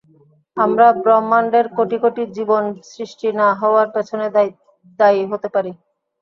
[0.57, 2.63] আমরা ব্রহ্মান্ডের কোটি কোটি জীবন
[2.91, 4.25] সৃষ্টি না হওয়ার পেছনে
[4.99, 5.71] দায়ী হতে পারি।